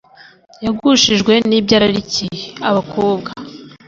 [0.65, 3.29] yagushijwe n’ibyo ararikiye (abakobwa)